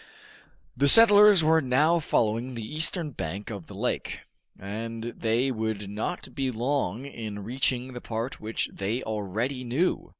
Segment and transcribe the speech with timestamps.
[0.75, 4.21] The settlers were now following the eastern bank of the lake,
[4.57, 10.09] and they would not be long in reaching the part which they already knew.